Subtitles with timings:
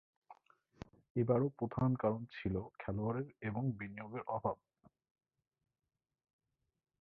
[1.15, 4.57] এবারও প্রধান কারণ ছিল খেলোয়াড়ের এবং বিনিয়োগের অভাব।